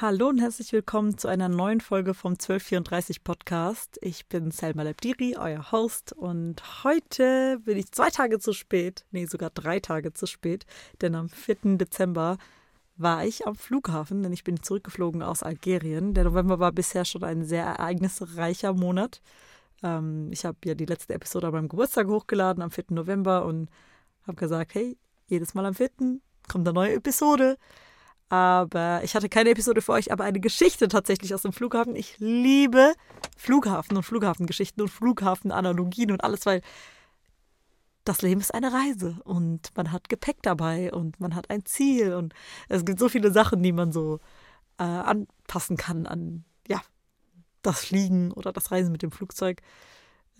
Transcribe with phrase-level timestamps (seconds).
[0.00, 3.98] Hallo und herzlich willkommen zu einer neuen Folge vom 1234 Podcast.
[4.00, 9.26] Ich bin Selma Lebdiri, euer Host und heute bin ich zwei Tage zu spät, nee,
[9.26, 10.66] sogar drei Tage zu spät,
[11.00, 11.78] denn am 4.
[11.78, 12.38] Dezember
[12.96, 16.14] war ich am Flughafen, denn ich bin zurückgeflogen aus Algerien.
[16.14, 19.20] Der November war bisher schon ein sehr ereignisreicher Monat.
[19.82, 22.84] Ähm, ich habe ja die letzte Episode an meinem Geburtstag hochgeladen am 4.
[22.90, 23.68] November und
[24.28, 24.96] habe gesagt, hey,
[25.26, 25.90] jedes Mal am 4.
[26.46, 27.58] kommt eine neue Episode.
[28.28, 31.96] Aber ich hatte keine Episode für euch, aber eine Geschichte tatsächlich aus dem Flughafen.
[31.96, 32.92] Ich liebe
[33.36, 36.60] Flughafen und Flughafengeschichten und Flughafenanalogien und alles, weil
[38.04, 42.14] das Leben ist eine Reise und man hat Gepäck dabei und man hat ein Ziel
[42.14, 42.34] und
[42.68, 44.20] es gibt so viele Sachen, die man so
[44.78, 46.80] äh, anpassen kann an ja
[47.62, 49.60] das Fliegen oder das Reisen mit dem Flugzeug.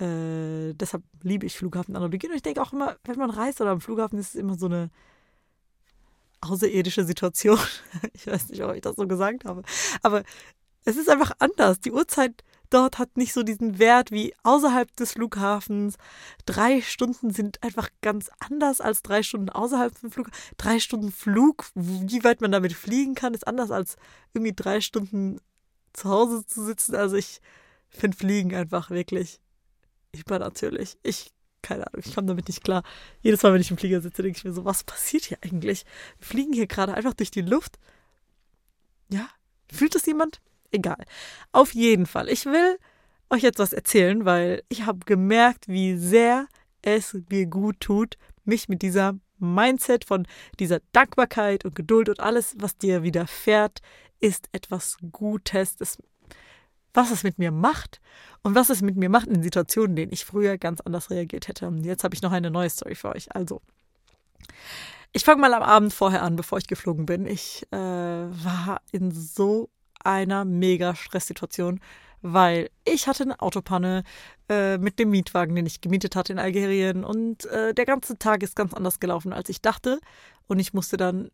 [0.01, 3.81] Äh, deshalb liebe ich Flughafenanalogien und ich denke auch immer, wenn man reist oder am
[3.81, 4.91] Flughafen ist es immer so eine
[6.41, 7.59] außerirdische Situation.
[8.13, 9.63] Ich weiß nicht, ob ich das so gesagt habe.
[10.03, 10.23] Aber
[10.85, 11.81] es ist einfach anders.
[11.81, 15.97] Die Uhrzeit dort hat nicht so diesen Wert wie außerhalb des Flughafens.
[16.47, 20.31] Drei Stunden sind einfach ganz anders als drei Stunden außerhalb vom Flug.
[20.57, 23.97] Drei Stunden Flug, wie weit man damit fliegen kann, ist anders als
[24.33, 25.41] irgendwie drei Stunden
[25.93, 26.95] zu Hause zu sitzen.
[26.95, 27.41] Also ich
[27.89, 29.41] finde Fliegen einfach wirklich
[30.13, 30.99] übernatürlich.
[31.03, 32.83] Ich keine Ahnung, ich komme damit nicht klar.
[33.21, 35.85] Jedes Mal, wenn ich im Flieger sitze, denke ich mir so, was passiert hier eigentlich?
[36.19, 37.79] Wir fliegen hier gerade einfach durch die Luft.
[39.11, 39.29] Ja,
[39.73, 40.41] fühlt das jemand?
[40.71, 41.05] Egal.
[41.53, 42.29] Auf jeden Fall.
[42.29, 42.79] Ich will
[43.31, 46.47] euch jetzt was erzählen, weil ich habe gemerkt, wie sehr
[46.83, 50.27] es mir gut tut, mich mit dieser Mindset von
[50.59, 53.81] dieser Dankbarkeit und Geduld und alles, was dir widerfährt,
[54.21, 55.77] ist etwas Gutes.
[55.77, 55.99] Das
[56.99, 58.01] was es mit mir macht
[58.43, 61.47] und was es mit mir macht in Situationen, in denen ich früher ganz anders reagiert
[61.47, 61.69] hätte.
[61.69, 63.33] Und jetzt habe ich noch eine neue Story für euch.
[63.35, 63.63] Also,
[65.13, 67.25] ich fange mal am Abend vorher an, bevor ich geflogen bin.
[67.25, 69.71] Ich äh, war in so
[70.03, 71.79] einer mega Stresssituation,
[72.21, 74.03] weil ich hatte eine Autopanne
[74.49, 78.43] äh, mit dem Mietwagen, den ich gemietet hatte in Algerien und äh, der ganze Tag
[78.43, 80.01] ist ganz anders gelaufen, als ich dachte.
[80.49, 81.31] Und ich musste dann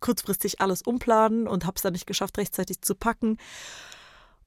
[0.00, 3.36] kurzfristig alles umplanen und habe es dann nicht geschafft, rechtzeitig zu packen.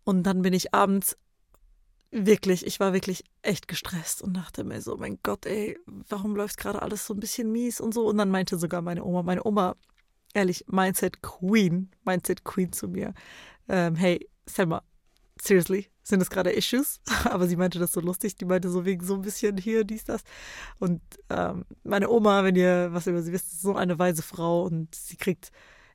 [0.03, 1.17] Und dann bin ich abends
[2.11, 6.57] wirklich, ich war wirklich echt gestresst und dachte mir so, mein Gott, ey, warum läuft
[6.57, 8.07] gerade alles so ein bisschen mies und so.
[8.07, 9.75] Und dann meinte sogar meine Oma, meine Oma,
[10.33, 13.13] ehrlich, Mindset Queen, Mindset Queen zu mir,
[13.67, 14.83] ähm, hey, Selma,
[15.41, 16.99] seriously, sind das gerade Issues?
[17.25, 20.03] Aber sie meinte das so lustig, die meinte so wegen so ein bisschen hier, dies,
[20.03, 20.21] das.
[20.79, 24.63] Und ähm, meine Oma, wenn ihr was über sie wisst, ist so eine weise Frau
[24.63, 25.51] und sie kriegt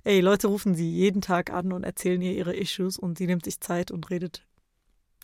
[0.09, 3.45] ey, Leute rufen sie jeden Tag an und erzählen ihr ihre Issues und sie nimmt
[3.45, 4.43] sich Zeit und redet,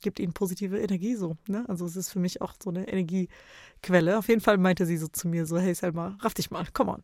[0.03, 1.39] gibt ihnen positive Energie so.
[1.49, 1.65] Ne?
[1.69, 4.19] Also es ist für mich auch so eine Energiequelle.
[4.19, 6.91] Auf jeden Fall meinte sie so zu mir so, hey Selma, raff dich mal, komm
[6.91, 7.03] on.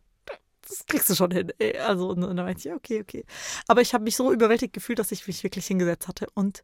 [0.61, 1.51] Das kriegst du schon hin.
[1.57, 1.75] Ey.
[1.79, 3.25] Also, und, und dann meinte ich, ja, okay, okay.
[3.67, 6.63] Aber ich habe mich so überwältigt gefühlt, dass ich mich wirklich hingesetzt hatte und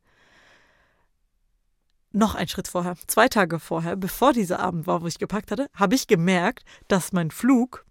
[2.12, 5.68] noch einen Schritt vorher, zwei Tage vorher, bevor dieser Abend war, wo ich gepackt hatte,
[5.74, 7.87] habe ich gemerkt, dass mein Flug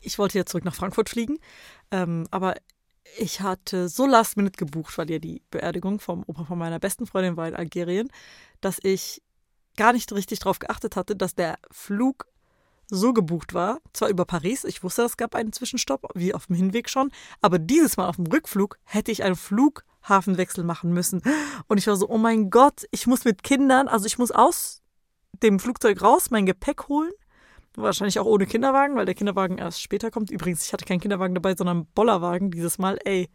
[0.00, 1.38] ich wollte ja zurück nach Frankfurt fliegen,
[1.90, 2.54] ähm, aber
[3.18, 7.06] ich hatte so last minute gebucht, weil ja die Beerdigung vom Opa von meiner besten
[7.06, 8.08] Freundin war in Algerien,
[8.60, 9.22] dass ich
[9.76, 12.26] gar nicht richtig darauf geachtet hatte, dass der Flug
[12.88, 16.56] so gebucht war, zwar über Paris, ich wusste, es gab einen Zwischenstopp, wie auf dem
[16.56, 17.10] Hinweg schon,
[17.40, 21.20] aber dieses Mal auf dem Rückflug hätte ich einen Flughafenwechsel machen müssen.
[21.66, 24.82] Und ich war so, oh mein Gott, ich muss mit Kindern, also ich muss aus
[25.42, 27.10] dem Flugzeug raus, mein Gepäck holen
[27.76, 30.30] Wahrscheinlich auch ohne Kinderwagen, weil der Kinderwagen erst später kommt.
[30.30, 32.98] Übrigens, ich hatte keinen Kinderwagen dabei, sondern einen Bollerwagen dieses Mal.
[33.04, 33.28] Ey,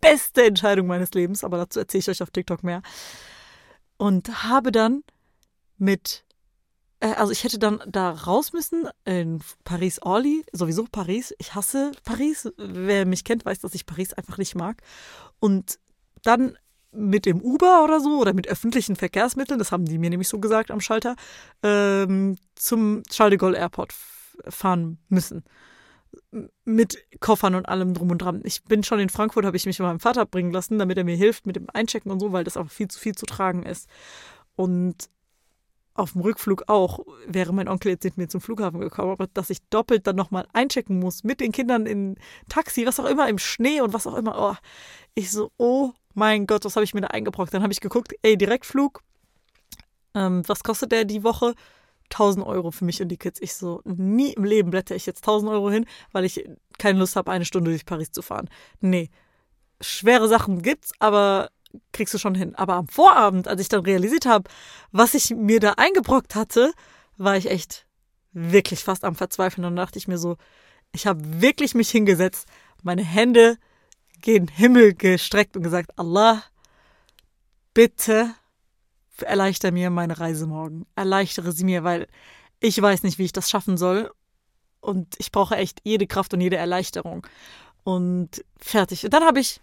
[0.00, 2.82] beste Entscheidung meines Lebens, aber dazu erzähle ich euch auf TikTok mehr.
[3.96, 5.04] Und habe dann
[5.78, 6.24] mit,
[6.98, 11.32] äh, also ich hätte dann da raus müssen in Paris-Orly, sowieso Paris.
[11.38, 12.52] Ich hasse Paris.
[12.56, 14.82] Wer mich kennt, weiß, dass ich Paris einfach nicht mag.
[15.38, 15.78] Und
[16.22, 16.58] dann
[16.96, 20.38] mit dem Uber oder so oder mit öffentlichen Verkehrsmitteln, das haben die mir nämlich so
[20.38, 21.16] gesagt am Schalter,
[21.62, 23.94] ähm, zum Charles de Gaulle Airport
[24.48, 25.44] fahren müssen.
[26.64, 28.40] Mit Koffern und allem drum und dran.
[28.44, 31.04] Ich bin schon in Frankfurt, habe ich mich mit meinem Vater bringen lassen, damit er
[31.04, 33.64] mir hilft mit dem Einchecken und so, weil das auch viel zu viel zu tragen
[33.64, 33.88] ist.
[34.54, 35.10] Und
[35.94, 39.50] auf dem Rückflug auch, wäre mein Onkel jetzt mit mir zum Flughafen gekommen, aber dass
[39.50, 42.16] ich doppelt dann nochmal einchecken muss, mit den Kindern in
[42.48, 44.36] Taxi, was auch immer, im Schnee und was auch immer.
[44.38, 44.56] Oh,
[45.14, 47.52] ich so, oh mein Gott, was habe ich mir da eingebrockt?
[47.52, 49.02] Dann habe ich geguckt, ey, Direktflug,
[50.14, 51.54] ähm, was kostet der die Woche?
[52.10, 53.40] 1000 Euro für mich und die Kids.
[53.40, 56.48] Ich so, nie im Leben blätter ich jetzt 1000 Euro hin, weil ich
[56.78, 58.48] keine Lust habe, eine Stunde durch Paris zu fahren.
[58.80, 59.10] Nee,
[59.80, 61.50] schwere Sachen gibt's, aber
[61.92, 62.54] kriegst du schon hin.
[62.54, 64.48] Aber am Vorabend, als ich dann realisiert habe,
[64.92, 66.72] was ich mir da eingebrockt hatte,
[67.18, 67.86] war ich echt
[68.32, 69.64] wirklich fast am Verzweifeln.
[69.66, 70.36] Und dann dachte ich mir so,
[70.92, 72.46] ich habe wirklich mich hingesetzt,
[72.82, 73.58] meine Hände
[74.20, 76.42] gen Himmel gestreckt und gesagt, Allah,
[77.74, 78.34] bitte
[79.20, 80.86] erleichter mir meine Reise morgen.
[80.94, 82.06] Erleichtere sie mir, weil
[82.60, 84.10] ich weiß nicht, wie ich das schaffen soll.
[84.80, 87.26] Und ich brauche echt jede Kraft und jede Erleichterung.
[87.84, 89.04] Und fertig.
[89.04, 89.60] Und dann habe ich,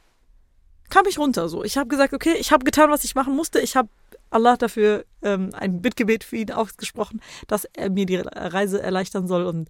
[0.89, 1.63] kam ich runter so.
[1.63, 3.59] Ich habe gesagt, okay, ich habe getan, was ich machen musste.
[3.59, 3.89] Ich habe
[4.29, 9.45] Allah dafür ähm, ein Bittgebet für ihn ausgesprochen, dass er mir die Reise erleichtern soll
[9.45, 9.69] und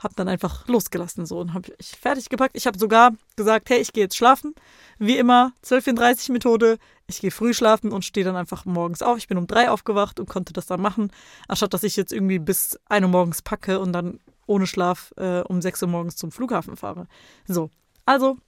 [0.00, 2.56] habe dann einfach losgelassen so und habe ich fertig gepackt.
[2.56, 4.54] Ich habe sogar gesagt, hey, ich gehe jetzt schlafen.
[4.98, 6.78] Wie immer, 12.34 Methode.
[7.06, 9.18] Ich gehe früh schlafen und stehe dann einfach morgens auf.
[9.18, 11.12] Ich bin um drei aufgewacht und konnte das dann machen,
[11.48, 15.40] anstatt dass ich jetzt irgendwie bis 1 Uhr morgens packe und dann ohne Schlaf äh,
[15.40, 17.06] um 6 Uhr morgens zum Flughafen fahre.
[17.46, 17.70] So,
[18.06, 18.38] also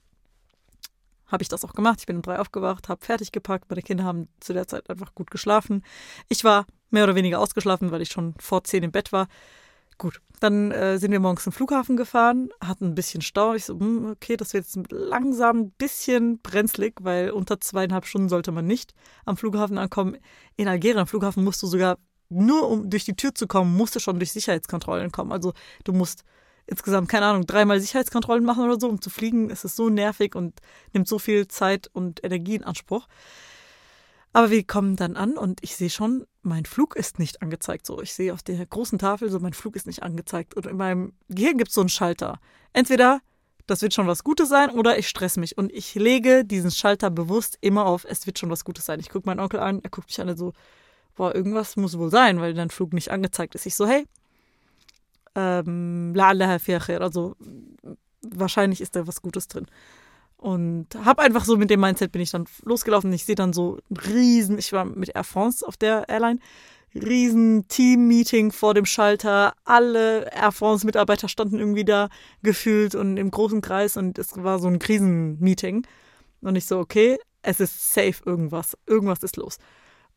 [1.27, 1.99] habe ich das auch gemacht.
[1.99, 3.69] Ich bin um drei aufgewacht, habe fertig gepackt.
[3.69, 5.83] Meine Kinder haben zu der Zeit einfach gut geschlafen.
[6.29, 9.27] Ich war mehr oder weniger ausgeschlafen, weil ich schon vor zehn im Bett war.
[9.97, 13.53] Gut, dann äh, sind wir morgens zum Flughafen gefahren, hatten ein bisschen Stau.
[13.53, 18.29] Ich so, hm, okay, das wird jetzt langsam ein bisschen brenzlig, weil unter zweieinhalb Stunden
[18.29, 18.93] sollte man nicht
[19.25, 20.17] am Flughafen ankommen.
[20.55, 21.97] In Algerien am Flughafen musst du sogar,
[22.29, 25.31] nur um durch die Tür zu kommen, musst du schon durch Sicherheitskontrollen kommen.
[25.31, 25.53] Also
[25.83, 26.23] du musst
[26.65, 29.49] insgesamt, keine Ahnung, dreimal Sicherheitskontrollen machen oder so, um zu fliegen.
[29.49, 30.59] Es ist so nervig und
[30.93, 33.07] nimmt so viel Zeit und Energie in Anspruch.
[34.33, 37.85] Aber wir kommen dann an und ich sehe schon, mein Flug ist nicht angezeigt.
[37.85, 40.55] So, ich sehe auf der großen Tafel so, mein Flug ist nicht angezeigt.
[40.55, 42.39] Und in meinem Gehirn gibt es so einen Schalter.
[42.73, 43.21] Entweder
[43.67, 45.57] das wird schon was Gutes sein oder ich stress mich.
[45.57, 48.99] Und ich lege diesen Schalter bewusst immer auf, es wird schon was Gutes sein.
[48.99, 50.53] Ich gucke meinen Onkel an, er guckt mich an und so,
[51.15, 53.65] boah, irgendwas muss wohl sein, weil dein Flug nicht angezeigt ist.
[53.65, 54.05] Ich so, hey,
[55.35, 57.35] ähm, also
[58.21, 59.67] wahrscheinlich ist da was Gutes drin.
[60.43, 63.13] Und habe einfach so mit dem Mindset bin ich dann losgelaufen.
[63.13, 66.39] Ich sehe dann so ein riesen, ich war mit Air France auf der Airline,
[66.93, 69.53] riesen Team-Meeting vor dem Schalter.
[69.63, 72.09] Alle Air France-Mitarbeiter standen irgendwie da
[72.41, 75.87] gefühlt und im großen Kreis und es war so ein Krisenmeeting.
[76.41, 78.77] Und ich so, okay, es ist safe irgendwas.
[78.85, 79.59] Irgendwas ist los.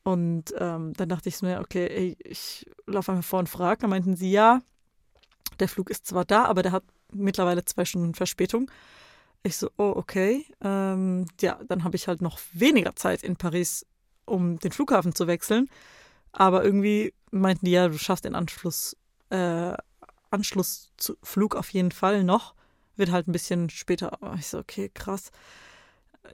[0.02, 3.82] Und ähm, dann dachte ich mir, okay, ey, ich laufe einfach vor und frage.
[3.82, 4.60] Dann meinten sie, ja,
[5.60, 6.82] der Flug ist zwar da, aber der hat
[7.12, 8.68] mittlerweile zwei Stunden Verspätung.
[9.46, 10.44] Ich so, oh, okay.
[10.60, 13.86] Ähm, ja, dann habe ich halt noch weniger Zeit in Paris,
[14.24, 15.70] um den Flughafen zu wechseln.
[16.32, 18.96] Aber irgendwie meinten die ja, du schaffst den Anschluss,
[19.30, 19.72] äh,
[20.30, 22.56] Anschlussflug auf jeden Fall noch.
[22.96, 24.18] Wird halt ein bisschen später.
[24.36, 25.30] Ich so, okay, krass.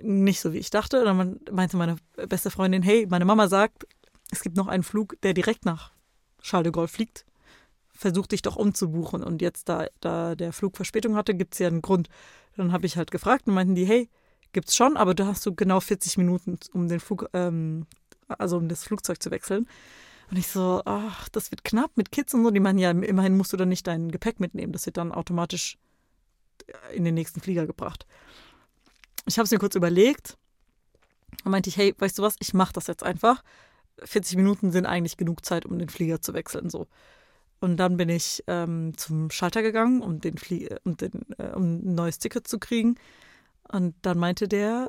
[0.01, 1.05] Nicht so, wie ich dachte.
[1.05, 1.97] dann meinte meine
[2.29, 3.87] beste Freundin, hey, meine Mama sagt,
[4.31, 5.93] es gibt noch einen Flug, der direkt nach
[6.41, 7.27] Charles de Gaulle fliegt.
[7.91, 9.23] Versuch dich doch umzubuchen.
[9.23, 12.09] Und jetzt, da, da der Flug Verspätung hatte, gibt es ja einen Grund.
[12.57, 14.09] Dann habe ich halt gefragt und meinten die, hey,
[14.53, 17.87] gibt's schon, aber du hast so genau 40 Minuten, um den Flug, ähm,
[18.29, 19.67] also um das Flugzeug zu wechseln.
[20.31, 22.51] Und ich so, ach, das wird knapp mit Kids und so.
[22.51, 24.73] Die meinen, ja, immerhin musst du dann nicht dein Gepäck mitnehmen.
[24.73, 25.77] Das wird dann automatisch
[26.95, 28.07] in den nächsten Flieger gebracht.
[29.27, 30.39] Ich habe es mir kurz überlegt.
[31.43, 33.43] Dann meinte ich, hey, weißt du was, ich mache das jetzt einfach.
[34.03, 36.71] 40 Minuten sind eigentlich genug Zeit, um den Flieger zu wechseln.
[36.71, 36.87] So.
[37.63, 41.77] Und dann bin ich ähm, zum Schalter gegangen, um, den Flie um, den, äh, um
[41.77, 42.97] ein neues Ticket zu kriegen.
[43.71, 44.89] Und dann meinte der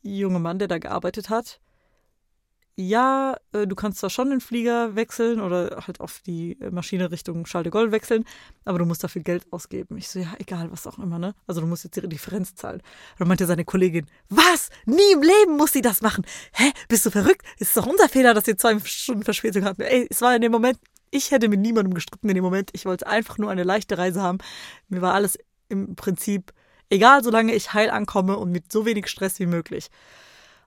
[0.00, 1.60] junge Mann, der da gearbeitet hat,
[2.76, 7.42] ja, äh, du kannst zwar schon den Flieger wechseln oder halt auf die Maschine Richtung
[7.44, 8.24] Charles de wechseln,
[8.64, 9.98] aber du musst dafür Geld ausgeben.
[9.98, 11.34] Ich so, ja, egal, was auch immer, ne?
[11.48, 12.82] Also du musst jetzt die Differenz zahlen.
[13.18, 14.70] dann meinte seine Kollegin, was?
[14.86, 16.24] Nie im Leben muss sie das machen.
[16.52, 16.70] Hä?
[16.88, 17.44] Bist du verrückt?
[17.58, 19.80] Ist doch unser Fehler, dass ihr zwei Stunden Verspätung habt.
[19.80, 20.78] Ey, es war in dem Moment,
[21.10, 22.70] ich hätte mit niemandem gestritten in dem Moment.
[22.72, 24.38] Ich wollte einfach nur eine leichte Reise haben.
[24.88, 25.38] Mir war alles
[25.68, 26.52] im Prinzip
[26.88, 29.88] egal, solange ich heil ankomme und mit so wenig Stress wie möglich.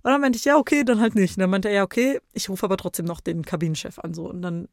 [0.04, 1.38] Und dann meinte ich, ja, okay, dann halt nicht.
[1.38, 4.14] Und dann meinte er, ja, okay, ich rufe aber trotzdem noch den Kabinenchef an.
[4.14, 4.30] So.
[4.30, 4.68] Und dann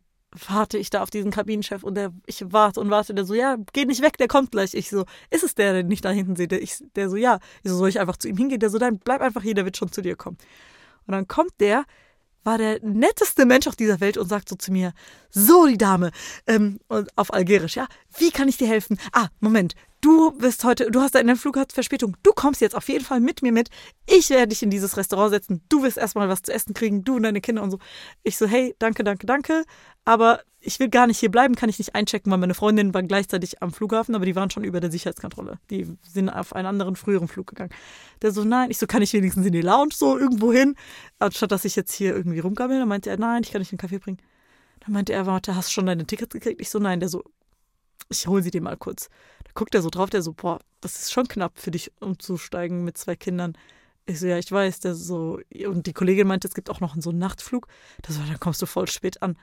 [0.48, 3.56] warte ich da auf diesen Kabinenchef und der, ich warte und warte, der so, ja,
[3.72, 4.74] geh nicht weg, der kommt gleich.
[4.74, 6.48] Ich so, ist es der, den ich da hinten sehe?
[6.48, 7.38] Der, ich, der so, ja.
[7.62, 8.60] Ich so, soll ich einfach zu ihm hingehen?
[8.60, 10.38] Der so, dann bleib einfach hier, der wird schon zu dir kommen.
[11.06, 11.84] Und dann kommt der,
[12.44, 14.92] war der netteste Mensch auf dieser Welt und sagt so zu mir,
[15.30, 16.10] so die Dame,
[16.46, 16.80] ähm,
[17.16, 17.86] auf Algerisch, ja,
[18.18, 18.98] wie kann ich dir helfen?
[19.12, 23.20] Ah, Moment, du bist heute, du hast deine Verspätung, du kommst jetzt auf jeden Fall
[23.20, 23.68] mit mir mit,
[24.06, 27.16] ich werde dich in dieses Restaurant setzen, du wirst erstmal was zu essen kriegen, du
[27.16, 27.78] und deine Kinder und so.
[28.22, 29.64] Ich so, hey, danke, danke, danke,
[30.04, 33.08] aber ich will gar nicht hier bleiben, kann ich nicht einchecken, weil meine Freundinnen waren
[33.08, 35.58] gleichzeitig am Flughafen, aber die waren schon über der Sicherheitskontrolle.
[35.70, 37.72] Die sind auf einen anderen früheren Flug gegangen.
[38.20, 40.76] Der so, nein, ich so, kann ich wenigstens in die Lounge so irgendwo hin,
[41.18, 42.78] anstatt dass ich jetzt hier irgendwie rumgammel.
[42.78, 44.18] Dann meinte er, nein, ich kann nicht einen Kaffee bringen.
[44.80, 46.60] Dann meinte er, warte, hast du schon deine Tickets gekriegt?
[46.60, 47.24] Ich so, nein, der so,
[48.08, 49.08] ich hole sie dir mal kurz.
[49.44, 52.84] Da guckt er so drauf, der so, boah, das ist schon knapp für dich umzusteigen
[52.84, 53.56] mit zwei Kindern.
[54.06, 56.96] Ich so, ja, ich weiß, der so, und die Kollegin meinte, es gibt auch noch
[56.98, 57.66] so einen Nachtflug.
[58.02, 59.36] Das so, dann kommst du voll spät an.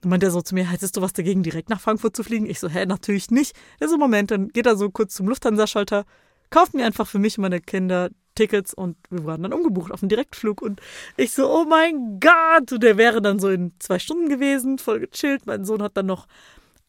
[0.00, 2.46] Dann meinte er so zu mir, hättest du was dagegen, direkt nach Frankfurt zu fliegen?
[2.46, 3.56] Ich so, hä, natürlich nicht.
[3.80, 6.04] Er so, Moment, dann geht er so kurz zum Lufthansa-Schalter,
[6.50, 10.02] kauft mir einfach für mich und meine Kinder Tickets und wir waren dann umgebucht auf
[10.02, 10.80] einen Direktflug und
[11.16, 15.00] ich so, oh mein Gott, und der wäre dann so in zwei Stunden gewesen, voll
[15.00, 15.46] gechillt.
[15.46, 16.26] Mein Sohn hat dann noch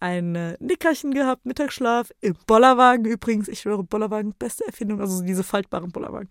[0.06, 3.48] ein Nickerchen gehabt, Mittagsschlaf im Bollerwagen übrigens.
[3.48, 6.30] Ich schwöre, Bollerwagen, beste Erfindung, also diese faltbaren Bollerwagen.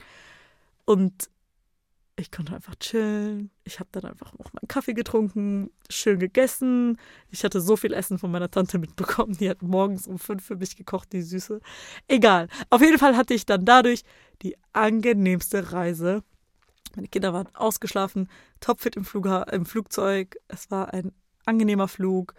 [0.84, 1.28] Und
[2.16, 3.50] ich konnte einfach chillen.
[3.64, 6.98] Ich habe dann einfach noch meinen Kaffee getrunken, schön gegessen.
[7.32, 9.36] Ich hatte so viel Essen von meiner Tante mitbekommen.
[9.38, 11.60] Die hat morgens um fünf für mich gekocht, die Süße.
[12.06, 12.46] Egal.
[12.70, 14.04] Auf jeden Fall hatte ich dann dadurch
[14.42, 16.22] die angenehmste Reise.
[16.94, 18.28] Meine Kinder waren ausgeschlafen,
[18.60, 19.04] topfit im,
[19.50, 20.36] im Flugzeug.
[20.46, 21.10] Es war ein
[21.44, 22.34] angenehmer Flug.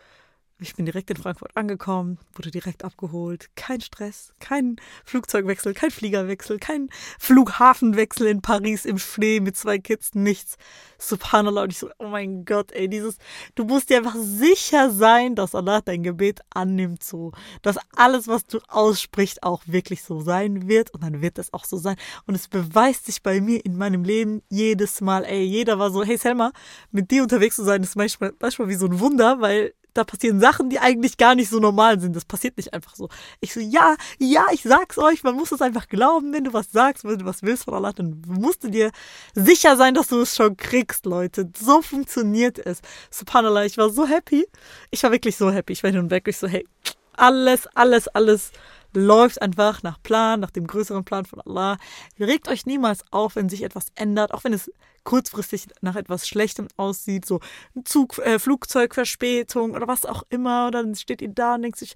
[0.62, 3.50] Ich bin direkt in Frankfurt angekommen, wurde direkt abgeholt.
[3.58, 6.88] Kein Stress, kein Flugzeugwechsel, kein Fliegerwechsel, kein
[7.20, 10.56] Flughafenwechsel in Paris im Schnee mit zwei Kids, nichts.
[10.98, 11.64] Subhanallah.
[11.64, 13.18] Und ich so, oh mein Gott, ey, dieses,
[13.56, 17.34] du musst dir einfach sicher sein, dass Allah dein Gebet annimmt so.
[17.62, 20.94] Dass alles, was du aussprichst, auch wirklich so sein wird.
[20.94, 21.98] Und dann wird es auch so sein.
[22.28, 26.02] Und es beweist sich bei mir in meinem Leben jedes Mal, ey, jeder war so,
[26.06, 26.54] hey Selma,
[26.92, 30.40] mit dir unterwegs zu sein, ist manchmal, manchmal wie so ein Wunder, weil da passieren
[30.40, 32.16] Sachen, die eigentlich gar nicht so normal sind.
[32.16, 33.10] Das passiert nicht einfach so.
[33.40, 36.72] Ich so, ja, ja, ich sag's euch, man muss es einfach glauben, wenn du was
[36.72, 38.92] sagst, wenn du was willst von Allah, dann musst du dir
[39.34, 41.50] sicher sein, dass du es schon kriegst, Leute.
[41.58, 42.82] So funktioniert es.
[43.10, 44.46] Subhanallah, ich war so happy.
[44.92, 45.74] Ich war wirklich so happy.
[45.74, 46.28] Ich war hin und weg.
[46.28, 46.68] Ich so, hey,
[47.14, 48.52] alles, alles, alles
[48.96, 51.78] läuft einfach nach Plan, nach dem größeren Plan von Allah.
[52.20, 54.72] Regt euch niemals auf, wenn sich etwas ändert, auch wenn es
[55.04, 57.40] kurzfristig nach etwas Schlechtem aussieht, so
[57.84, 61.94] Zug, äh, Flugzeugverspätung oder was auch immer, oder dann steht ihr da und denkt sich,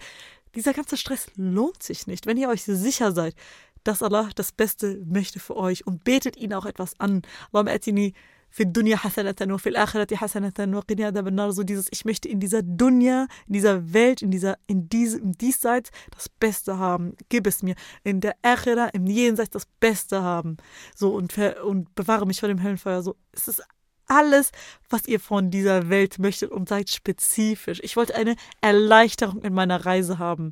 [0.56, 3.36] dieser ganze Stress lohnt sich nicht, wenn ihr euch sicher seid,
[3.84, 7.22] dass Allah das Beste möchte für euch und betet ihn auch etwas an.
[7.52, 7.72] Allahumma
[8.50, 11.12] für Dunya Hasanatan und für Akhirati Hasanatan und Qina
[11.52, 15.92] so dieses, ich möchte in dieser Dunya, in dieser Welt, in dieser, in diesem Diesseits
[16.12, 17.16] das Beste haben.
[17.30, 17.76] Gib es mir.
[18.04, 20.58] In der Akhira, im Jenseits das Beste haben.
[20.96, 23.02] So und, und bewahre mich vor dem Höllenfeuer.
[23.02, 23.64] So, es ist
[24.08, 24.52] alles,
[24.90, 27.80] was ihr von dieser Welt möchtet und seid spezifisch.
[27.84, 30.52] Ich wollte eine Erleichterung in meiner Reise haben.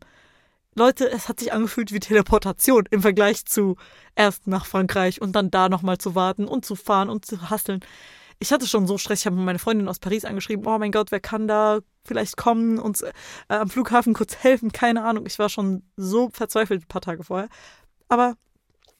[0.77, 3.77] Leute, es hat sich angefühlt wie Teleportation im Vergleich zu
[4.15, 7.79] erst nach Frankreich und dann da nochmal zu warten und zu fahren und zu hasseln.
[8.38, 9.22] Ich hatte schon so Stress.
[9.22, 10.67] Ich habe meine Freundin aus Paris angeschrieben.
[10.67, 13.12] Oh mein Gott, wer kann da vielleicht kommen, uns äh,
[13.48, 14.72] am Flughafen kurz helfen?
[14.72, 15.25] Keine Ahnung.
[15.25, 17.50] Ich war schon so verzweifelt ein paar Tage vorher.
[18.07, 18.36] Aber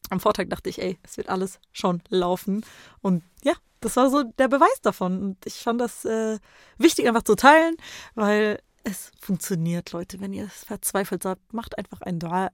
[0.10, 2.66] am Vortag dachte ich, ey, es wird alles schon laufen.
[3.02, 5.22] Und ja, das war so der Beweis davon.
[5.22, 6.40] Und ich fand das äh,
[6.80, 7.76] wichtig, einfach zu teilen,
[8.16, 10.20] weil es funktioniert, Leute.
[10.20, 12.52] Wenn ihr verzweifelt seid, macht einfach ein Dua.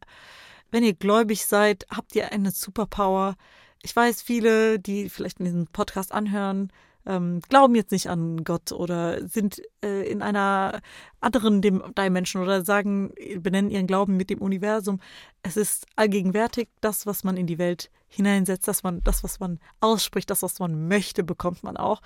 [0.72, 3.36] Wenn ihr gläubig seid, habt ihr eine Superpower.
[3.84, 6.72] Ich weiß, viele, die vielleicht diesen Podcast anhören,
[7.06, 10.82] ähm, glauben jetzt nicht an Gott oder sind äh, in einer
[11.20, 15.00] anderen Dimension oder sagen, benennen ihren Glauben mit dem Universum.
[15.44, 19.60] Es ist allgegenwärtig, das, was man in die Welt hineinsetzt, das, man, das was man
[19.82, 22.02] ausspricht, das, was man möchte, bekommt man auch.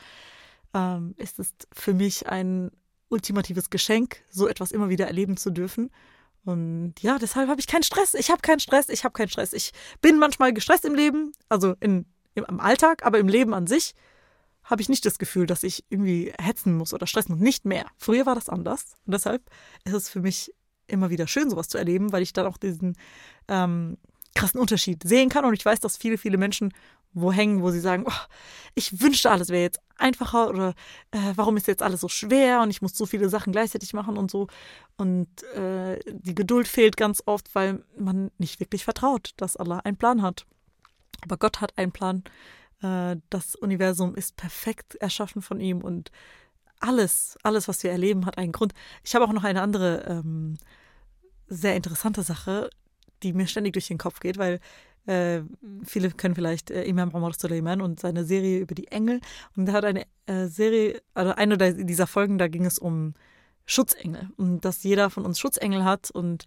[0.73, 2.71] Ähm, es ist für mich ein
[3.09, 5.91] ultimatives Geschenk, so etwas immer wieder erleben zu dürfen.
[6.45, 8.13] Und ja, deshalb habe ich keinen Stress.
[8.13, 8.89] Ich habe keinen Stress.
[8.89, 9.53] Ich habe keinen Stress.
[9.53, 9.71] Ich
[10.01, 13.93] bin manchmal gestresst im Leben, also in, im, im Alltag, aber im Leben an sich
[14.63, 17.43] habe ich nicht das Gefühl, dass ich irgendwie hetzen muss oder stressen muss.
[17.43, 17.85] Nicht mehr.
[17.97, 18.95] Früher war das anders.
[19.05, 19.49] Und deshalb
[19.85, 20.53] ist es für mich
[20.87, 22.97] immer wieder schön, sowas zu erleben, weil ich dann auch diesen
[23.47, 23.97] ähm,
[24.35, 25.45] krassen Unterschied sehen kann.
[25.45, 26.73] Und ich weiß, dass viele, viele Menschen
[27.13, 28.25] wo hängen, wo sie sagen, oh,
[28.75, 30.69] ich wünschte, alles wäre jetzt einfacher oder
[31.11, 34.17] äh, warum ist jetzt alles so schwer und ich muss so viele Sachen gleichzeitig machen
[34.17, 34.47] und so.
[34.97, 39.97] Und äh, die Geduld fehlt ganz oft, weil man nicht wirklich vertraut, dass Allah einen
[39.97, 40.45] Plan hat.
[41.23, 42.23] Aber Gott hat einen Plan.
[42.81, 46.11] Äh, das Universum ist perfekt erschaffen von ihm und
[46.79, 48.73] alles, alles, was wir erleben, hat einen Grund.
[49.03, 50.57] Ich habe auch noch eine andere ähm,
[51.47, 52.69] sehr interessante Sache,
[53.23, 54.59] die mir ständig durch den Kopf geht, weil
[55.07, 55.41] äh,
[55.83, 59.21] viele kennen vielleicht äh, Imam Omar Suleiman und seine Serie über die Engel.
[59.55, 63.13] Und er hat eine äh, Serie, also eine dieser Folgen, da ging es um
[63.65, 64.29] Schutzengel.
[64.35, 66.11] Und dass jeder von uns Schutzengel hat.
[66.11, 66.45] Und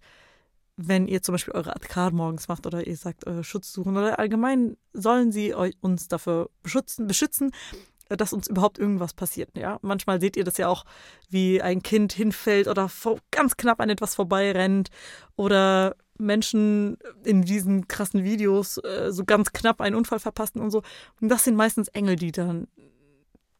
[0.77, 4.19] wenn ihr zum Beispiel eure Adkar morgens macht oder ihr sagt, eure Schutz suchen oder
[4.19, 7.51] allgemein sollen sie euch, uns dafür beschützen, beschützen,
[8.09, 9.57] dass uns überhaupt irgendwas passiert.
[9.57, 9.79] Ja?
[9.81, 10.83] Manchmal seht ihr das ja auch,
[11.29, 12.91] wie ein Kind hinfällt oder
[13.31, 14.89] ganz knapp an etwas vorbeirennt
[15.35, 20.81] oder Menschen in diesen krassen Videos äh, so ganz knapp einen Unfall verpassen und so.
[21.19, 22.67] Und das sind meistens Engel, die dann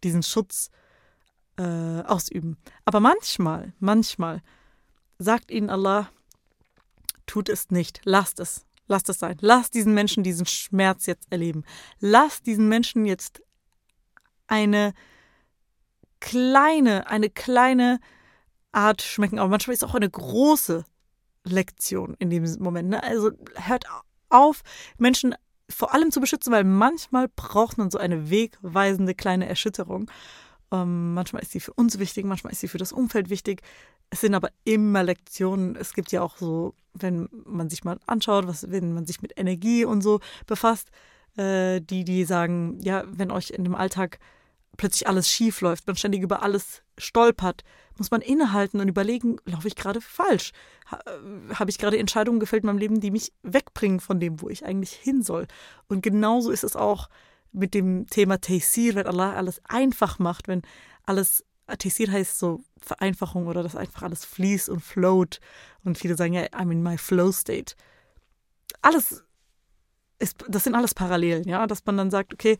[0.03, 0.69] diesen Schutz
[1.57, 2.57] äh, ausüben.
[2.85, 4.41] Aber manchmal, manchmal
[5.19, 6.09] sagt ihnen Allah,
[7.25, 9.37] tut es nicht, lasst es, lasst es sein.
[9.41, 11.63] Lasst diesen Menschen diesen Schmerz jetzt erleben.
[11.99, 13.41] Lasst diesen Menschen jetzt
[14.47, 14.93] eine
[16.19, 17.99] kleine, eine kleine
[18.71, 19.39] Art schmecken.
[19.39, 20.85] Aber manchmal ist auch eine große
[21.43, 22.89] Lektion in dem Moment.
[22.89, 23.03] Ne?
[23.03, 23.85] Also hört
[24.29, 24.61] auf,
[24.97, 25.35] Menschen
[25.69, 30.09] vor allem zu beschützen, weil manchmal braucht man so eine wegweisende kleine Erschütterung.
[30.71, 33.61] Ähm, manchmal ist sie für uns wichtig, manchmal ist sie für das Umfeld wichtig.
[34.09, 35.75] Es sind aber immer Lektionen.
[35.75, 39.37] Es gibt ja auch so, wenn man sich mal anschaut, was, wenn man sich mit
[39.37, 40.89] Energie und so befasst,
[41.37, 44.19] äh, die, die sagen, ja, wenn euch in dem Alltag
[44.77, 47.63] plötzlich alles schief läuft, man ständig über alles stolpert,
[47.97, 50.51] muss man innehalten und überlegen, laufe ich gerade falsch?
[50.91, 54.49] Äh, Habe ich gerade Entscheidungen gefällt in meinem Leben, die mich wegbringen von dem, wo
[54.49, 55.47] ich eigentlich hin soll?
[55.87, 57.09] Und genauso ist es auch
[57.51, 60.61] mit dem Thema Taysir, wenn Allah alles einfach macht, wenn
[61.03, 61.45] alles,
[61.77, 65.39] Taysir heißt so Vereinfachung oder dass einfach alles fließt und float.
[65.83, 67.75] Und viele sagen ja, I'm in my flow state.
[68.81, 69.23] Alles
[70.19, 72.57] ist, das sind alles Parallelen, ja, dass man dann sagt, okay,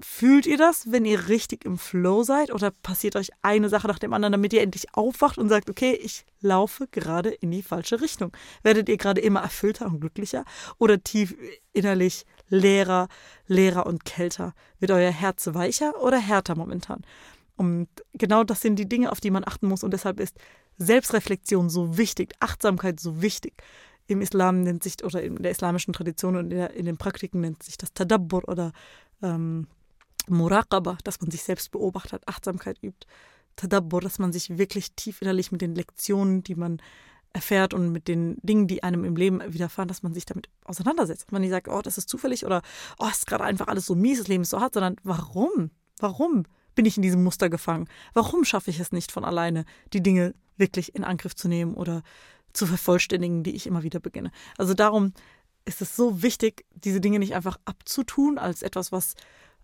[0.00, 4.00] Fühlt ihr das, wenn ihr richtig im Flow seid oder passiert euch eine Sache nach
[4.00, 8.00] dem anderen, damit ihr endlich aufwacht und sagt, okay, ich laufe gerade in die falsche
[8.00, 8.32] Richtung?
[8.64, 10.44] Werdet ihr gerade immer erfüllter und glücklicher
[10.78, 11.36] oder tief
[11.72, 13.06] innerlich leerer,
[13.46, 14.52] leerer und kälter?
[14.80, 17.02] Wird euer Herz weicher oder härter momentan?
[17.56, 20.36] Und genau das sind die Dinge, auf die man achten muss und deshalb ist
[20.76, 23.62] Selbstreflexion so wichtig, Achtsamkeit so wichtig.
[24.08, 27.78] Im Islam nennt sich, oder in der islamischen Tradition und in, den Praktiken nennt sich
[27.78, 28.72] das Tadabbur oder
[29.22, 29.68] ähm,
[30.28, 33.06] Muraqaba, dass man sich selbst beobachtet, Achtsamkeit übt,
[33.56, 36.80] Tadabbur, dass man sich wirklich tief innerlich mit den Lektionen, die man
[37.32, 41.24] erfährt und mit den Dingen, die einem im Leben widerfahren, dass man sich damit auseinandersetzt.
[41.24, 42.62] Dass man nicht sagt, oh, das ist zufällig oder
[42.98, 45.70] oh, es ist gerade einfach alles so mies, das Leben ist so hart, sondern warum?
[45.98, 47.88] Warum bin ich in diesem Muster gefangen?
[48.14, 52.02] Warum schaffe ich es nicht von alleine, die Dinge wirklich in Angriff zu nehmen oder
[52.52, 54.30] zu vervollständigen, die ich immer wieder beginne?
[54.56, 55.12] Also darum
[55.64, 59.14] ist es so wichtig, diese Dinge nicht einfach abzutun als etwas, was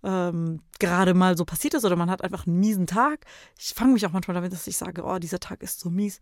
[0.02, 3.24] ähm, gerade mal so passiert ist oder man hat einfach einen miesen Tag.
[3.58, 6.20] Ich fange mich auch manchmal damit, dass ich sage, oh, dieser Tag ist so mies.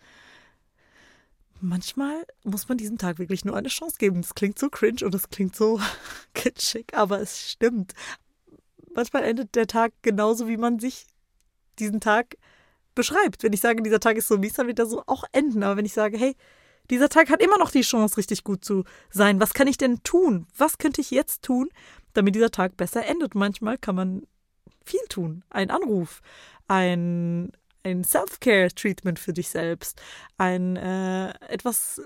[1.61, 4.23] Manchmal muss man diesem Tag wirklich nur eine Chance geben.
[4.23, 5.81] Das klingt so cringe und das klingt so
[6.35, 7.95] kitschig, aber es stimmt.
[8.95, 11.07] Manchmal endet der Tag genauso, wie man sich
[11.79, 12.37] diesen Tag
[12.95, 13.43] beschreibt.
[13.43, 15.63] Wenn ich sage, dieser Tag ist so mies, dann wird er so auch enden.
[15.63, 16.35] Aber wenn ich sage, hey,
[16.91, 19.41] dieser Tag hat immer noch die Chance, richtig gut zu sein.
[19.41, 20.47] Was kann ich denn tun?
[20.57, 21.69] Was könnte ich jetzt tun,
[22.19, 23.35] damit dieser Tag besser endet?
[23.35, 24.23] Manchmal kann man
[24.85, 25.45] viel tun.
[25.51, 26.21] Ein Anruf,
[26.67, 27.53] ein,
[27.85, 30.01] ein Self-Care-Treatment für dich selbst,
[30.37, 32.03] ein äh, etwas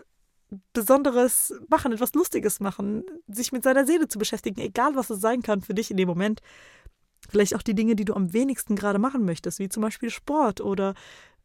[0.72, 5.42] Besonderes machen, etwas Lustiges machen, sich mit seiner Seele zu beschäftigen, egal was es sein
[5.42, 6.40] kann für dich in dem Moment.
[7.28, 10.60] Vielleicht auch die Dinge, die du am wenigsten gerade machen möchtest, wie zum Beispiel Sport
[10.60, 10.94] oder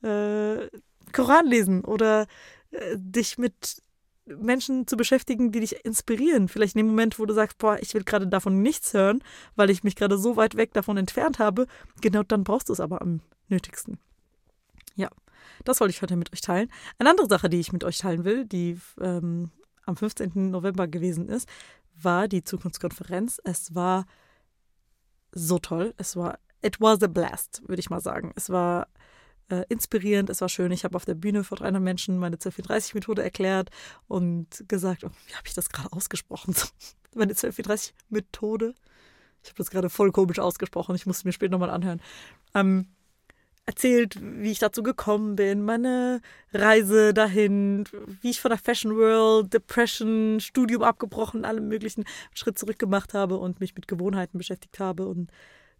[0.02, 0.68] äh,
[1.14, 2.28] Koran lesen oder
[2.72, 3.82] äh, dich mit
[4.40, 6.48] Menschen zu beschäftigen, die dich inspirieren.
[6.48, 9.24] Vielleicht in dem Moment, wo du sagst, boah, ich will gerade davon nichts hören,
[9.56, 11.68] weil ich mich gerade so weit weg davon entfernt habe,
[12.02, 14.00] genau dann brauchst du es aber am nötigsten.
[14.96, 15.10] Ja,
[15.64, 16.70] das wollte ich heute mit euch teilen.
[17.00, 19.52] Eine andere Sache, die ich mit euch teilen will, die ähm,
[19.86, 20.52] am 15.
[20.52, 21.48] November gewesen ist,
[22.02, 23.40] war die Zukunftskonferenz.
[23.44, 24.06] Es war
[25.32, 25.94] so toll.
[25.98, 28.34] Es war, it was a blast, würde ich mal sagen.
[28.36, 28.88] Es war
[29.50, 30.72] äh, inspirierend, es war schön.
[30.72, 33.70] Ich habe auf der Bühne vor 300 Menschen meine 1234-Methode erklärt
[34.08, 36.56] und gesagt, oh, wie habe ich das gerade ausgesprochen?
[37.16, 38.74] meine 1234-Methode.
[39.44, 40.96] Ich habe das gerade voll komisch ausgesprochen.
[40.96, 42.02] Ich musste mir später nochmal anhören.
[42.54, 42.88] Ähm,
[43.66, 46.22] erzählt, wie ich dazu gekommen bin, meine
[46.54, 47.84] Reise dahin,
[48.22, 53.38] wie ich von der Fashion World, Depression, Studium abgebrochen, allem möglichen Schritt zurück gemacht habe
[53.38, 55.32] und mich mit Gewohnheiten beschäftigt habe und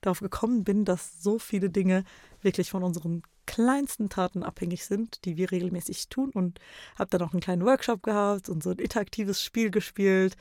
[0.02, 2.04] darauf gekommen bin, dass so viele Dinge
[2.42, 3.24] wirklich von unseren
[3.58, 6.30] kleinsten Taten abhängig sind, die wir regelmäßig tun.
[6.30, 6.60] Und
[6.98, 10.38] habe dann auch einen kleinen Workshop gehabt und so ein interaktives Spiel gespielt.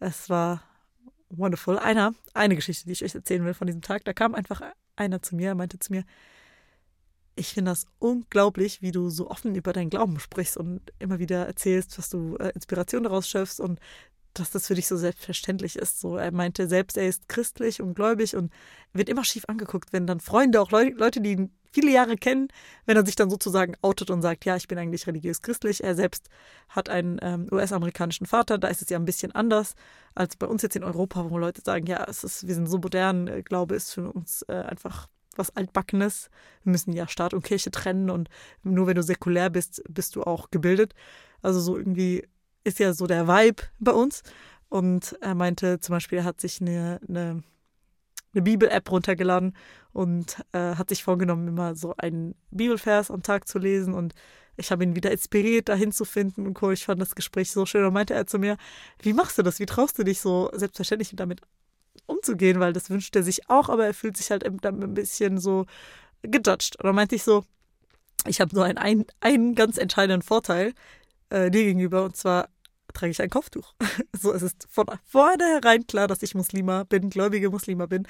[0.00, 0.62] Es war
[1.28, 1.78] wonderful.
[1.78, 4.04] Einer, eine Geschichte, die ich euch erzählen will von diesem Tag.
[4.04, 4.62] Da kam einfach
[4.96, 6.04] einer zu mir, meinte zu mir,
[7.36, 11.46] ich finde das unglaublich, wie du so offen über deinen Glauben sprichst und immer wieder
[11.46, 13.78] erzählst, was du äh, Inspiration daraus schöpfst und
[14.32, 16.00] dass das für dich so selbstverständlich ist.
[16.00, 18.52] So, er meinte selbst, er ist christlich und gläubig und
[18.94, 22.48] wird immer schief angeguckt, wenn dann Freunde, auch Leu Leute, die ihn viele Jahre kennen,
[22.86, 25.82] wenn er sich dann sozusagen outet und sagt, ja, ich bin eigentlich religiös christlich.
[25.82, 26.28] Er selbst
[26.68, 29.74] hat einen ähm, US-amerikanischen Vater, da ist es ja ein bisschen anders
[30.14, 32.78] als bei uns jetzt in Europa, wo Leute sagen, ja, es ist, wir sind so
[32.78, 36.30] modern, Glaube ist für uns äh, einfach was Altbackenes.
[36.62, 38.28] Wir müssen ja Staat und Kirche trennen und
[38.62, 40.94] nur wenn du säkulär bist, bist du auch gebildet.
[41.42, 42.24] Also so irgendwie
[42.62, 44.22] ist ja so der Vibe bei uns.
[44.68, 47.42] Und er meinte zum Beispiel, er hat sich eine, eine,
[48.34, 49.56] eine Bibel-App runtergeladen
[49.92, 53.94] und äh, hat sich vorgenommen, immer so einen Bibelvers am Tag zu lesen.
[53.94, 54.14] Und
[54.56, 56.46] ich habe ihn wieder inspiriert, dahin zu finden.
[56.46, 57.84] Und ich fand das Gespräch so schön.
[57.84, 58.56] Und meinte er zu mir,
[59.00, 59.58] wie machst du das?
[59.58, 61.40] Wie traust du dich so selbstverständlich damit
[62.06, 62.60] umzugehen?
[62.60, 65.66] Weil das wünscht er sich auch, aber er fühlt sich halt ein bisschen so
[66.22, 66.76] gejudged.
[66.76, 67.44] Und dann meinte ich so,
[68.26, 70.72] ich habe nur einen, einen ganz entscheidenden Vorteil
[71.30, 72.04] äh, dir gegenüber.
[72.04, 72.48] Und zwar
[72.94, 73.74] trage ich ein Kopftuch.
[74.18, 78.06] so es ist von vornherein klar, dass ich Muslima bin, gläubige Muslima bin.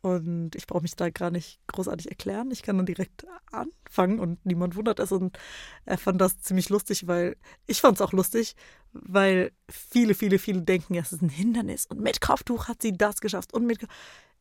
[0.00, 2.50] Und ich brauche mich da gar nicht großartig erklären.
[2.52, 5.10] Ich kann dann direkt anfangen und niemand wundert es.
[5.10, 5.38] Und
[5.84, 8.54] er fand das ziemlich lustig, weil ich fand es auch lustig,
[8.92, 11.84] weil viele, viele, viele denken, es ist ein Hindernis.
[11.86, 13.52] Und mit Kopftuch hat sie das geschafft.
[13.52, 13.80] Und mit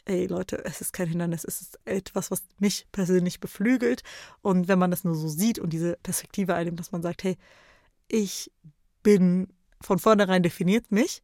[0.07, 4.03] ey Leute, es ist kein Hindernis, es ist etwas, was mich persönlich beflügelt.
[4.41, 7.37] Und wenn man das nur so sieht und diese Perspektive einnimmt, dass man sagt, hey,
[8.07, 8.51] ich
[9.03, 9.47] bin
[9.81, 11.21] von vornherein definiert mich,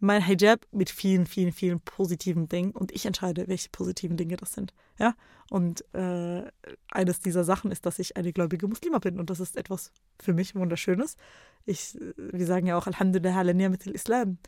[0.00, 4.52] mein Hijab mit vielen, vielen, vielen positiven Dingen und ich entscheide, welche positiven Dinge das
[4.52, 4.72] sind.
[4.98, 5.14] Ja,
[5.50, 6.44] und äh,
[6.90, 10.34] eines dieser Sachen ist, dass ich eine gläubige Muslima bin und das ist etwas für
[10.34, 11.16] mich Wunderschönes.
[11.64, 14.38] Ich, wir sagen ja auch Alhamdulillah ala ni'matil Islam.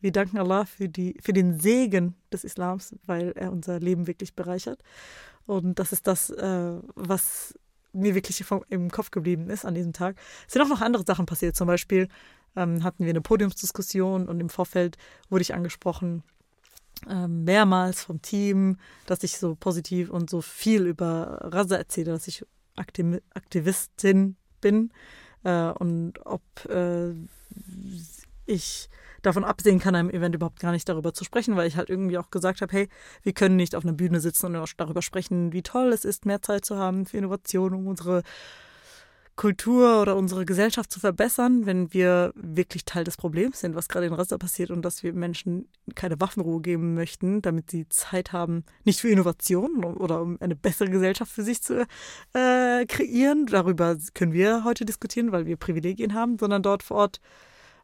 [0.00, 4.34] Wir danken Allah für, die, für den Segen des Islams, weil er unser Leben wirklich
[4.34, 4.82] bereichert.
[5.46, 7.54] Und das ist das, äh, was
[7.92, 10.16] mir wirklich im Kopf geblieben ist an diesem Tag.
[10.46, 11.56] Es sind auch noch andere Sachen passiert.
[11.56, 12.08] Zum Beispiel
[12.56, 14.96] ähm, hatten wir eine Podiumsdiskussion und im Vorfeld
[15.28, 16.22] wurde ich angesprochen,
[17.08, 22.28] ähm, mehrmals vom Team, dass ich so positiv und so viel über Raza erzähle, dass
[22.28, 22.44] ich
[22.76, 24.90] Aktiv Aktivistin bin
[25.44, 27.12] äh, und ob äh,
[28.46, 28.88] ich
[29.22, 32.18] davon absehen kann, einem Event überhaupt gar nicht darüber zu sprechen, weil ich halt irgendwie
[32.18, 32.88] auch gesagt habe, hey,
[33.22, 36.42] wir können nicht auf einer Bühne sitzen und darüber sprechen, wie toll es ist, mehr
[36.42, 38.22] Zeit zu haben für Innovation, um unsere
[39.36, 44.06] Kultur oder unsere Gesellschaft zu verbessern, wenn wir wirklich Teil des Problems sind, was gerade
[44.06, 48.64] in Rasta passiert und dass wir Menschen keine Waffenruhe geben möchten, damit sie Zeit haben,
[48.84, 51.86] nicht für Innovation oder um eine bessere Gesellschaft für sich zu
[52.32, 53.44] äh, kreieren.
[53.44, 57.20] Darüber können wir heute diskutieren, weil wir Privilegien haben, sondern dort vor Ort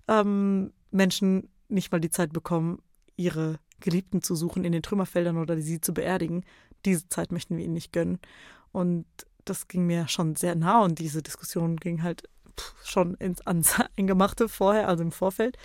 [0.09, 2.79] ähm, Menschen nicht mal die Zeit bekommen,
[3.17, 6.45] ihre Geliebten zu suchen in den Trümmerfeldern oder sie zu beerdigen.
[6.87, 8.19] Diese Zeit möchten wir ihnen nicht gönnen.
[8.73, 9.05] Und
[9.45, 12.29] das ging mir schon sehr nah und diese Diskussion ging halt
[12.85, 13.41] schon ins
[13.97, 15.57] Eingemachte vorher, also im Vorfeld.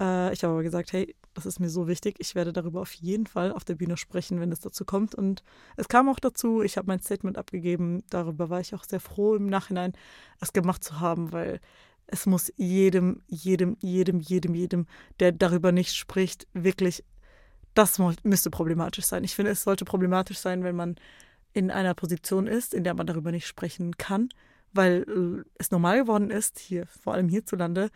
[0.00, 2.92] Äh, ich habe aber gesagt, hey, das ist mir so wichtig, ich werde darüber auf
[2.94, 5.14] jeden Fall auf der Bühne sprechen, wenn es dazu kommt.
[5.14, 5.42] Und
[5.76, 9.34] es kam auch dazu, ich habe mein Statement abgegeben, darüber war ich auch sehr froh
[9.34, 9.92] im Nachhinein,
[10.40, 11.60] es gemacht zu haben, weil
[12.06, 14.86] es muss jedem, jedem, jedem, jedem, jedem,
[15.20, 17.04] der darüber nicht spricht, wirklich,
[17.74, 19.24] das müsste problematisch sein.
[19.24, 20.96] Ich finde, es sollte problematisch sein, wenn man
[21.56, 24.28] in einer Position ist, in der man darüber nicht sprechen kann,
[24.74, 27.90] weil äh, es normal geworden ist, hier, vor allem hierzulande,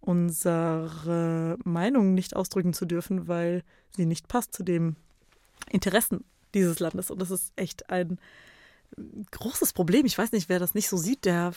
[0.00, 3.64] unsere Meinung nicht ausdrücken zu dürfen, weil
[3.96, 4.96] sie nicht passt zu den
[5.70, 7.10] Interessen dieses Landes.
[7.10, 8.18] Und das ist echt ein
[9.30, 10.04] großes Problem.
[10.04, 11.52] Ich weiß nicht, wer das nicht so sieht, der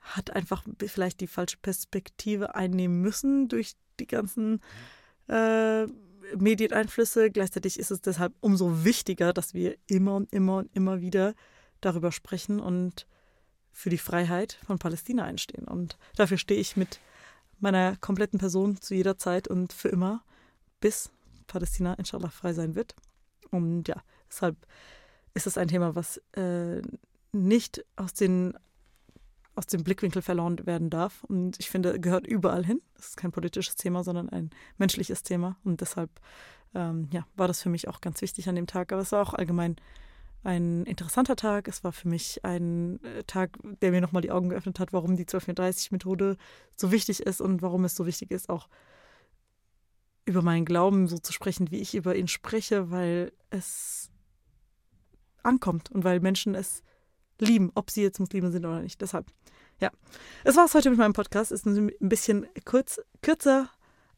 [0.00, 4.62] hat einfach vielleicht die falsche Perspektive einnehmen müssen durch die ganzen
[5.28, 5.86] äh,
[6.36, 7.30] Medieneinflüsse.
[7.30, 11.34] Gleichzeitig ist es deshalb umso wichtiger, dass wir immer und immer und immer wieder
[11.80, 13.06] darüber sprechen und
[13.72, 15.66] für die Freiheit von Palästina einstehen.
[15.66, 17.00] Und dafür stehe ich mit
[17.58, 20.22] meiner kompletten Person zu jeder Zeit und für immer,
[20.80, 21.10] bis
[21.46, 22.94] Palästina inshallah frei sein wird.
[23.50, 24.56] Und ja, deshalb
[25.34, 26.82] ist es ein Thema, was äh,
[27.32, 28.54] nicht aus den
[29.54, 31.24] aus dem Blickwinkel verloren werden darf.
[31.24, 32.80] Und ich finde, gehört überall hin.
[32.96, 35.58] Das ist kein politisches Thema, sondern ein menschliches Thema.
[35.64, 36.10] Und deshalb
[36.74, 38.92] ähm, ja, war das für mich auch ganz wichtig an dem Tag.
[38.92, 39.76] Aber es war auch allgemein
[40.44, 41.68] ein interessanter Tag.
[41.68, 45.16] Es war für mich ein äh, Tag, der mir nochmal die Augen geöffnet hat, warum
[45.16, 46.36] die 1230-Methode
[46.76, 48.68] so wichtig ist und warum es so wichtig ist, auch
[50.24, 54.10] über meinen Glauben so zu sprechen, wie ich über ihn spreche, weil es
[55.42, 56.82] ankommt und weil Menschen es
[57.40, 59.00] lieben, ob sie jetzt Muslime sind oder nicht.
[59.00, 59.26] Deshalb,
[59.82, 59.90] ja.
[60.44, 61.52] Es war es heute mit meinem Podcast.
[61.52, 63.68] Ist ein bisschen kurz, kürzer,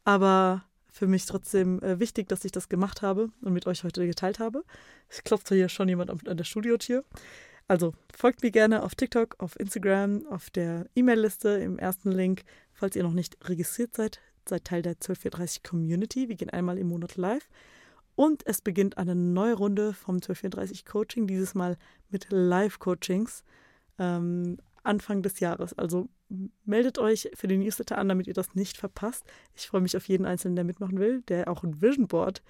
[0.05, 4.07] aber für mich trotzdem äh, wichtig, dass ich das gemacht habe und mit euch heute
[4.07, 4.63] geteilt habe.
[5.09, 7.03] Es klopft hier schon jemand an der Studiotür.
[7.67, 12.43] Also folgt mir gerne auf TikTok, auf Instagram, auf der E-Mail-Liste im ersten Link.
[12.73, 16.29] Falls ihr noch nicht registriert seid, seid Teil der 1230 Community.
[16.29, 17.49] Wir gehen einmal im Monat live.
[18.15, 21.77] Und es beginnt eine neue Runde vom 1234 Coaching, dieses Mal
[22.09, 23.43] mit Live-Coachings
[23.97, 25.77] ähm, Anfang des Jahres.
[25.77, 26.09] Also
[26.65, 29.25] meldet euch für den Newsletter an, damit ihr das nicht verpasst.
[29.55, 32.43] Ich freue mich auf jeden Einzelnen, der mitmachen will, der auch ein Vision Board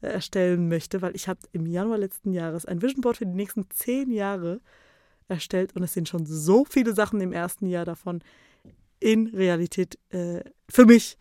[0.00, 3.32] äh, erstellen möchte, weil ich habe im Januar letzten Jahres ein Vision Board für die
[3.32, 4.60] nächsten zehn Jahre
[5.28, 8.22] erstellt und es sind schon so viele Sachen im ersten Jahr davon
[9.00, 11.18] in Realität äh, für mich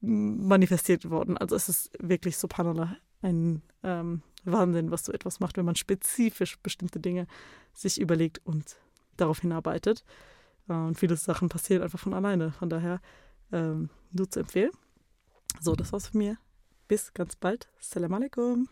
[0.00, 1.36] manifestiert worden.
[1.36, 6.58] Also es ist wirklich subhanallah ein ähm, Wahnsinn, was so etwas macht, wenn man spezifisch
[6.60, 7.26] bestimmte Dinge
[7.74, 8.76] sich überlegt und
[9.16, 10.04] darauf hinarbeitet.
[10.68, 12.52] Äh, und viele Sachen passieren einfach von alleine.
[12.52, 13.00] Von daher
[13.52, 14.72] ähm, nur zu empfehlen.
[15.60, 16.38] So, das war's von mir.
[16.88, 17.68] Bis ganz bald.
[17.80, 18.68] Salam alaikum.